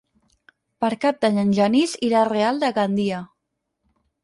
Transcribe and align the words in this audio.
Per 0.83 0.89
Cap 1.03 1.19
d'Any 1.25 1.37
en 1.41 1.51
Genís 1.59 1.95
irà 2.09 2.23
al 2.23 2.33
Real 2.33 2.65
de 2.67 2.73
Gandia. 2.81 3.23